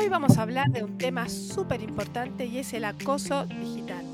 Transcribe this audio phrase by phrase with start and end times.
[0.00, 4.06] Hoy vamos a hablar de un tema súper importante y es el acoso digital.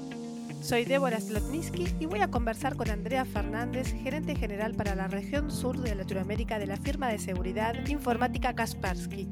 [0.62, 5.50] Soy Débora Slotniski y voy a conversar con Andrea Fernández, gerente general para la región
[5.50, 9.28] sur de Latinoamérica de la firma de seguridad informática Kaspersky.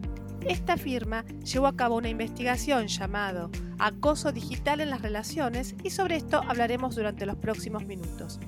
[0.46, 6.16] Esta firma llevó a cabo una investigación llamado Acoso digital en las relaciones y sobre
[6.16, 8.40] esto hablaremos durante los próximos minutos.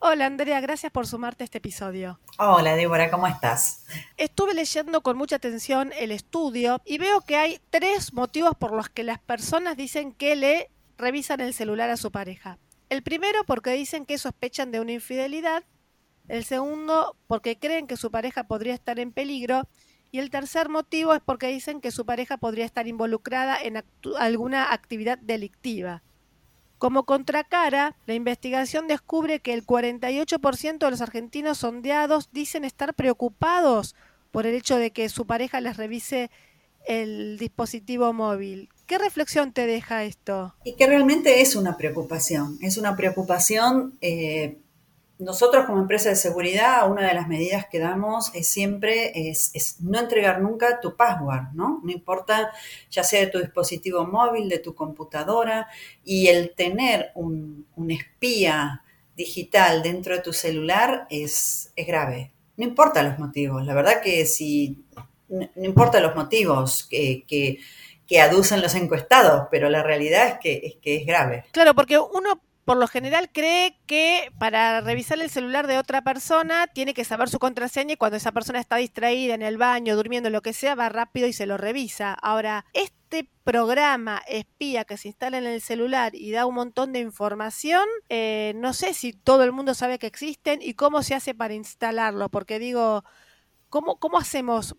[0.06, 2.20] Hola Andrea, gracias por sumarte a este episodio.
[2.38, 3.86] Hola Débora, ¿cómo estás?
[4.18, 8.90] Estuve leyendo con mucha atención el estudio y veo que hay tres motivos por los
[8.90, 12.58] que las personas dicen que le revisan el celular a su pareja.
[12.90, 15.64] El primero porque dicen que sospechan de una infidelidad,
[16.28, 19.70] el segundo porque creen que su pareja podría estar en peligro
[20.12, 23.82] y el tercer motivo es porque dicen que su pareja podría estar involucrada en
[24.20, 26.04] alguna actividad delictiva.
[26.84, 33.96] Como contracara, la investigación descubre que el 48% de los argentinos sondeados dicen estar preocupados
[34.32, 36.30] por el hecho de que su pareja les revise
[36.86, 38.68] el dispositivo móvil.
[38.86, 40.56] ¿Qué reflexión te deja esto?
[40.66, 44.58] Y que realmente es una preocupación, es una preocupación eh,
[45.24, 50.00] nosotros como empresa de seguridad, una de las medidas que damos es siempre es, no
[50.00, 51.82] entregar nunca tu password, ¿no?
[51.84, 52.52] No importa
[52.90, 55.68] ya sea de tu dispositivo móvil, de tu computadora,
[56.04, 58.84] y el tener un, espía
[59.16, 62.34] digital dentro de tu celular es, es, grave.
[62.58, 64.84] No importa los motivos, la verdad que si,
[65.30, 67.60] no, importa los motivos que, que,
[68.08, 71.46] que, aducen los encuestados, pero la realidad es que, es que es grave.
[71.52, 76.68] Claro, porque uno por lo general cree que para revisar el celular de otra persona
[76.68, 80.30] tiene que saber su contraseña y cuando esa persona está distraída en el baño, durmiendo,
[80.30, 82.14] lo que sea, va rápido y se lo revisa.
[82.14, 87.00] Ahora, este programa espía que se instala en el celular y da un montón de
[87.00, 91.36] información, eh, no sé si todo el mundo sabe que existen y cómo se hace
[91.36, 93.04] para instalarlo, porque digo,
[93.70, 94.76] ¿cómo, cómo hacemos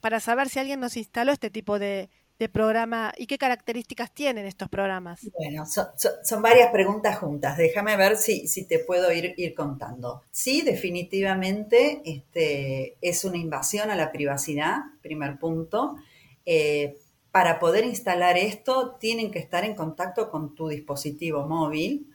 [0.00, 4.46] para saber si alguien nos instaló este tipo de, de programa y qué características tienen
[4.46, 5.20] estos programas?
[5.38, 7.56] Bueno, son, varias preguntas juntas.
[7.56, 10.22] Déjame ver si, si te puedo ir, ir, contando.
[10.30, 15.96] Sí, definitivamente este, es una invasión a la privacidad, primer punto.
[16.44, 16.98] Eh,
[17.30, 22.14] para poder instalar esto, tienen que estar en contacto con tu dispositivo móvil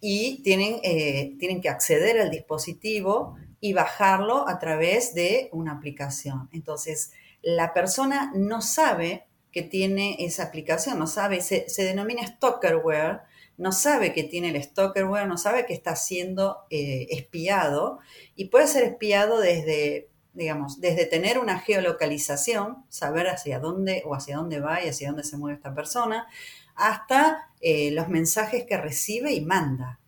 [0.00, 6.48] y tienen, eh, tienen que acceder al dispositivo y bajarlo a través de una aplicación.
[6.52, 13.20] Entonces, la persona no sabe que tiene esa aplicación, no sabe, se, denomina stalkerware,
[13.56, 17.98] no sabe que tiene el stalkerware, no sabe que está siendo eh, espiado
[18.36, 24.36] y puede ser espiado desde, digamos, desde tener una geolocalización, saber hacia dónde o hacia
[24.36, 26.28] dónde va y hacia dónde se mueve esta persona,
[26.74, 29.98] hasta eh, los mensajes que recibe y manda.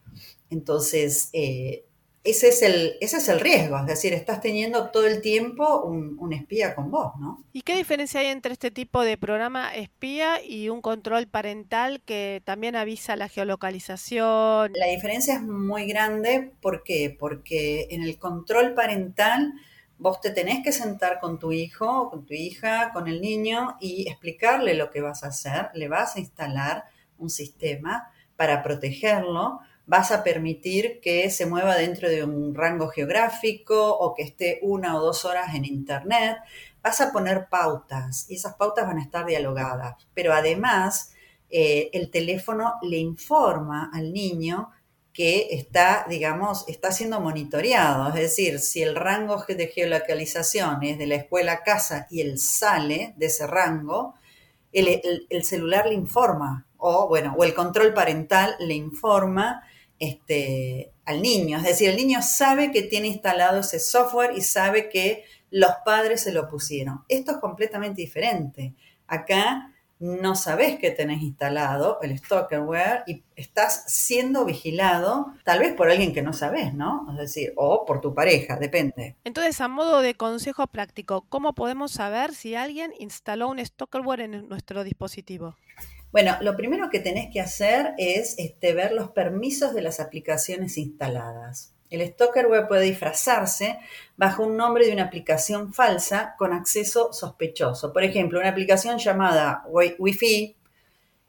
[0.51, 1.85] Entonces, eh,
[2.23, 6.33] ese es, el, ese es el riesgo, es decir, estás teniendo todo el tiempo un,
[6.35, 7.43] espía con vos, ¿no?
[7.53, 12.43] ¿Y qué diferencia hay entre este tipo de programa espía y un control parental que
[12.45, 14.73] también avisa la geolocalización?
[14.75, 17.17] La diferencia es muy grande, ¿por qué?
[17.19, 19.55] Porque en el control parental
[19.97, 24.09] vos te tenés que sentar con tu hijo, con tu hija, con el niño y
[24.09, 26.85] explicarle lo que vas a hacer, le vas a instalar
[27.17, 33.91] un sistema para protegerlo vas a permitir que se mueva dentro de un rango geográfico
[33.91, 36.37] o que esté una o dos horas en Internet.
[36.81, 39.97] Vas a poner pautas y esas pautas van a estar dialogadas.
[40.15, 41.13] Pero además,
[41.51, 44.71] eh, el teléfono le informa al niño
[45.13, 48.11] que está, digamos, está siendo monitoreado.
[48.11, 52.39] Es decir, si el rango de geolocalización es de la escuela a casa y él
[52.39, 54.15] sale de ese rango,
[54.73, 59.65] el, el celular le informa, o bueno, o el control parental le informa
[60.01, 61.59] este, al niño.
[61.59, 66.23] Es decir, el niño sabe que tiene instalado ese software y sabe que los padres
[66.23, 67.05] se lo pusieron.
[67.09, 68.75] Esto es completamente diferente.
[69.07, 75.91] Acá no sabes que tenés instalado el stalkerware y estás siendo vigilado tal vez por
[75.91, 77.07] alguien que no sabes, ¿no?
[77.13, 79.17] Es decir, o por tu pareja, depende.
[79.25, 84.49] Entonces, a modo de consejo práctico, ¿cómo podemos saber si alguien instaló un stalkerware en
[84.49, 85.57] nuestro dispositivo?
[86.13, 90.77] Bueno, lo primero que tenés que hacer es este, ver los permisos de las aplicaciones
[90.77, 91.73] instaladas.
[91.89, 93.79] El stalker web puede disfrazarse
[94.17, 97.93] bajo un nombre de una aplicación falsa con acceso sospechoso.
[97.93, 100.57] Por ejemplo, una aplicación llamada Wi-Fi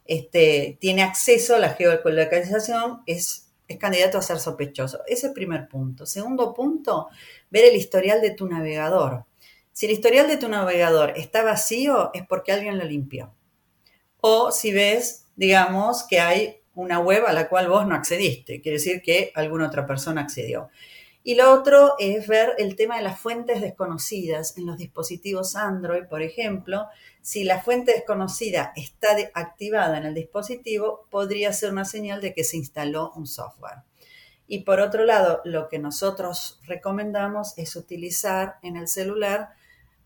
[0.06, 5.02] este, tiene acceso a la geolocalización, es, es candidato a ser sospechoso.
[5.06, 6.06] Ese es el primer punto.
[6.08, 7.10] Segundo punto,
[7.52, 9.26] ver el historial de tu navegador.
[9.74, 13.34] Si el historial de tu navegador está vacío, es porque alguien lo limpió.
[14.22, 18.78] O si ves, digamos, que hay una web a la cual vos no accediste, quiere
[18.78, 20.70] decir que alguna otra persona accedió.
[21.24, 26.06] Y lo otro es ver el tema de las fuentes desconocidas en los dispositivos Android,
[26.06, 26.88] por ejemplo.
[27.22, 32.44] Si la fuente desconocida está activada en el dispositivo, podría ser una señal de que
[32.44, 33.84] se instaló un software.
[34.48, 39.50] Y por otro lado, lo que nosotros recomendamos es utilizar en el celular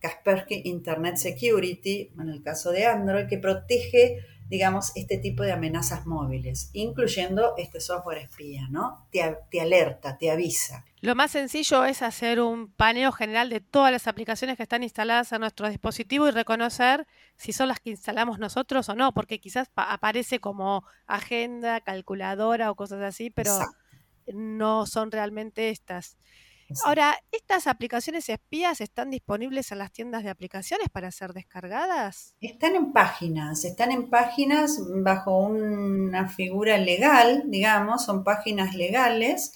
[0.05, 6.05] Kaspersky Internet Security, en el caso de Android, que protege digamos, este tipo de amenazas
[6.05, 9.07] móviles, incluyendo este software espía, ¿no?
[9.11, 10.85] Te, alerta, te avisa.
[11.01, 15.31] Lo más sencillo es hacer un paneo general de todas las aplicaciones que están instaladas
[15.31, 19.71] en nuestro dispositivo y reconocer si son las que instalamos nosotros o no, porque quizás
[19.75, 23.57] aparece como agenda, calculadora o cosas así, pero
[24.27, 26.17] no son realmente estas.
[26.83, 32.35] Ahora, ¿estas aplicaciones espías están disponibles en las tiendas de aplicaciones para ser descargadas?
[32.41, 39.53] Están en páginas, están en páginas bajo una figura legal, digamos, son páginas legales,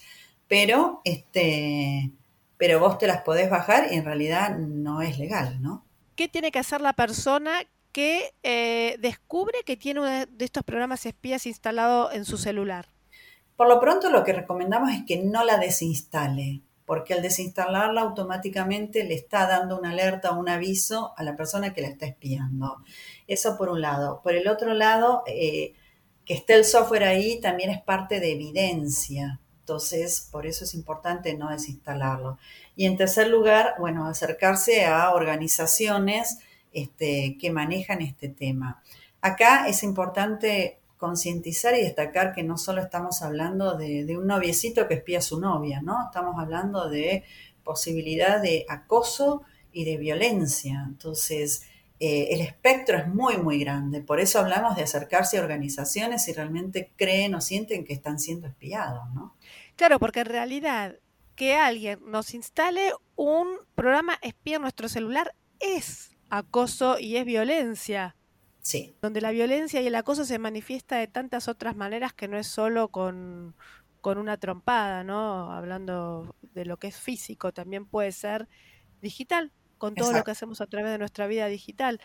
[0.48, 2.12] pero este
[2.56, 5.86] pero vos te las podés bajar y en realidad no es legal, ¿no?
[6.14, 11.06] ¿Qué tiene que hacer la persona que eh, descubre que tiene uno de estos programas
[11.06, 12.88] espías instalado en su celular?
[13.56, 16.60] Por lo pronto lo que recomendamos es que no la desinstale
[16.90, 21.72] porque al desinstalarla automáticamente le está dando una alerta o un aviso a la persona
[21.72, 22.78] que la está espiando.
[23.28, 24.20] Eso por un lado.
[24.24, 25.74] Por el otro lado, eh,
[26.24, 29.38] que esté el software ahí también es parte de evidencia.
[29.60, 32.38] Entonces, por eso es importante no desinstalarlo.
[32.74, 36.38] Y en tercer lugar, bueno, acercarse a organizaciones
[36.72, 38.82] este, que manejan este tema.
[39.20, 44.94] Acá es importante concientizar y destacar que no solo estamos hablando de, un noviecito que
[44.94, 45.96] espía a su novia, ¿no?
[46.04, 47.24] Estamos hablando de
[47.64, 49.42] posibilidad de acoso
[49.72, 50.84] y de violencia.
[50.86, 51.62] Entonces,
[52.00, 54.02] eh, el espectro es muy, muy grande.
[54.02, 58.46] Por eso hablamos de acercarse a organizaciones si realmente creen o sienten que están siendo
[58.46, 59.34] espiados, ¿no?
[59.76, 60.96] Claro, porque en realidad
[61.34, 68.16] que alguien nos instale un programa espía en nuestro celular es acoso y es violencia.
[68.62, 68.94] Sí.
[69.00, 72.46] Donde la violencia y el acoso se manifiesta de tantas otras maneras que no es
[72.46, 73.54] solo con,
[74.02, 75.52] una trompada, ¿no?
[75.52, 78.48] Hablando de lo que es físico, también puede ser
[79.00, 82.00] digital, con todo lo que hacemos a través de nuestra vida digital.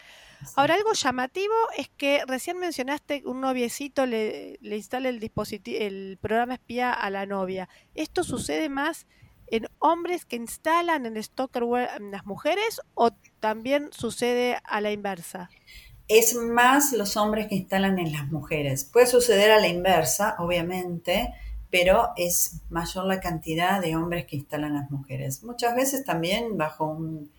[0.55, 6.17] Ahora, algo llamativo es que recién mencionaste un noviecito le, le instala el dispositivo, el
[6.21, 7.67] programa espía a la novia.
[7.93, 9.07] ¿Esto sucede más
[9.47, 15.49] en hombres que instalan en Stalkerware en las mujeres o también sucede a la inversa?
[16.07, 18.83] Es más los hombres que instalan en las mujeres.
[18.83, 21.33] Puede suceder a la inversa, obviamente,
[21.71, 25.43] pero es mayor la cantidad de hombres que instalan las mujeres.
[25.43, 27.31] Muchas veces también bajo un,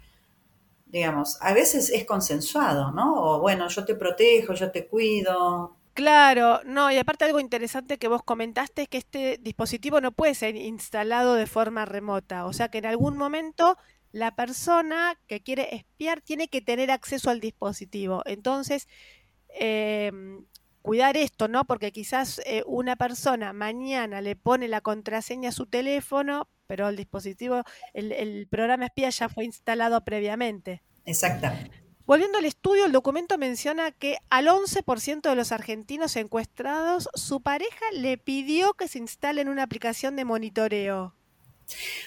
[0.87, 3.15] digamos, a veces es consensuado, ¿no?
[3.15, 5.76] O bueno, yo te protejo, yo te cuido.
[5.95, 10.35] Claro, no, y aparte algo interesante que vos comentaste es que este dispositivo no puede
[10.35, 13.79] ser instalado de forma remota, o sea que en algún momento
[14.16, 18.23] la persona que quiere espiar tiene que tener acceso al dispositivo.
[18.25, 18.88] Entonces,
[19.50, 20.46] em,
[20.80, 21.66] cuidar esto, ¿no?
[21.66, 26.96] Porque quizás eh, una persona mañana le pone la contraseña a su teléfono, pero el
[26.96, 30.82] dispositivo, el, programa espía ya fue instalado previamente.
[31.04, 31.76] Exactamente.
[32.06, 37.85] Volviendo al estudio, el documento menciona que al 11% de los argentinos encuestados, su pareja
[37.92, 41.15] le pidió que se instale en una aplicación de monitoreo.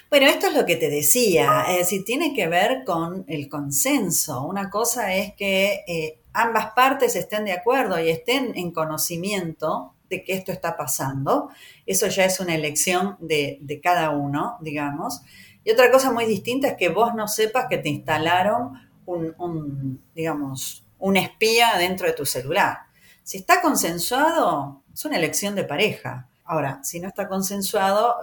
[0.10, 4.44] Bueno, esto es lo que te decía, es decir, tiene que ver con el consenso.
[4.44, 10.24] Una cosa es que eh, ambas partes estén de acuerdo y estén en conocimiento de
[10.24, 11.50] que esto está pasando.
[11.86, 15.22] Eso ya es una elección de, cada uno, digamos.
[15.64, 18.74] Y otra cosa muy distinta es que vos no sepas que te instalaron
[19.06, 22.80] un, un, digamos, un espía dentro de tu celular.
[23.24, 26.28] Si está consensuado, es una elección de pareja.
[26.46, 28.16] Ahora, si no está consensuado,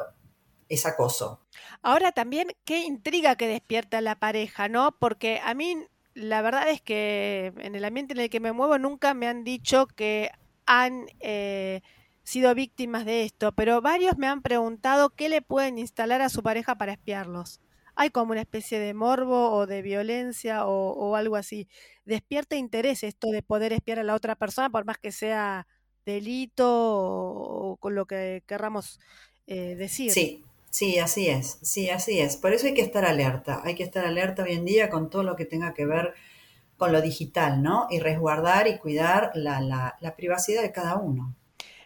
[0.69, 1.41] es acoso.
[1.83, 4.93] Ahora también, qué intriga que despierta la pareja, ¿no?
[4.99, 5.77] Porque a mí
[6.15, 9.45] la verdad es que en el ambiente en el que me muevo nunca me han
[9.45, 10.31] dicho que
[10.65, 11.83] han eh,
[12.23, 16.43] sido víctimas de esto, pero varios me han preguntado qué le pueden instalar a su
[16.43, 17.61] pareja para espiarlos.
[17.95, 21.69] Hay como una especie de morbo o de violencia o, o algo así.
[22.05, 25.67] Despierta interés esto de poder espiar a la otra persona, por más que sea
[26.07, 29.01] delito o, con lo que querramos
[29.47, 30.11] eh, decir.
[30.11, 30.45] Sí,
[30.77, 32.37] Sí, así es, sí, así es.
[32.37, 35.23] Por eso hay que estar alerta, hay que estar alerta hoy en día con todo
[35.23, 36.13] lo que tenga que ver
[36.77, 37.87] con lo digital, ¿no?
[37.89, 41.35] Y resguardar y cuidar la, la privacidad de cada uno.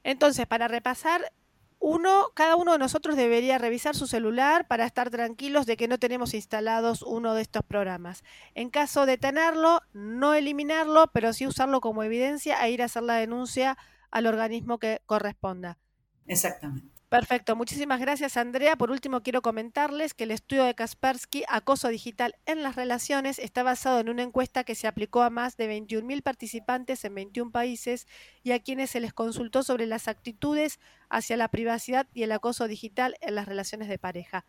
[0.03, 1.31] Entonces, para repasar,
[1.79, 5.99] uno, cada uno de nosotros debería revisar su celular para estar tranquilos de que no
[5.99, 8.25] tenemos instalados uno de estos programas.
[8.57, 13.05] En caso de tenerlo, no eliminarlo, pero sí usarlo como evidencia e ir a hacer
[13.05, 13.79] la denuncia
[14.11, 15.79] al organismo que corresponda.
[16.27, 16.90] Exactamente.
[17.11, 18.77] Perfecto, muchísimas gracias Andrea.
[18.77, 23.65] Por último, quiero comentarles que el estudio de Kaspersky, Acoso Digital en las Relaciones, está
[23.65, 28.07] basado en una encuesta que se aplicó a más de 21.000 participantes en 21 países
[28.45, 32.69] y a quienes se les consultó sobre las actitudes hacia la privacidad y el acoso
[32.69, 34.45] digital en las relaciones de pareja.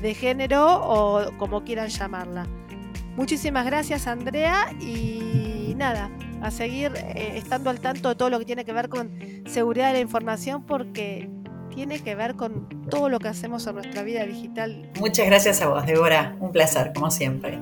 [0.00, 2.46] de género o como quieran llamarla.
[3.16, 4.66] Muchísimas gracias Andrea
[5.76, 6.10] nada,
[6.42, 9.10] a seguir eh, estando al tanto de todo lo que tiene que ver con
[9.46, 11.30] seguridad de la información porque
[11.74, 14.90] tiene que ver con todo lo que hacemos en nuestra vida digital.
[14.98, 16.36] Muchas gracias a vos, Débora.
[16.40, 17.58] Un placer, como siempre.